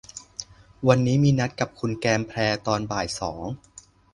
[0.87, 3.43] วันนี้มีนัดกับคุณแกมแพรตอนบ่ายสอง